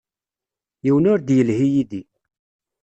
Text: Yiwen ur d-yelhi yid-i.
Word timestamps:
Yiwen 0.85 1.09
ur 1.11 1.19
d-yelhi 1.21 1.67
yid-i. 1.73 2.01